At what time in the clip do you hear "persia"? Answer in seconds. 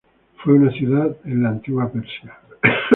1.91-2.35